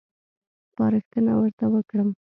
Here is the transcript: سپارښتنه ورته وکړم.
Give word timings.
سپارښتنه 0.69 1.31
ورته 1.39 1.65
وکړم. 1.73 2.09